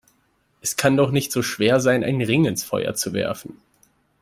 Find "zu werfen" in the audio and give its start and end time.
2.95-3.61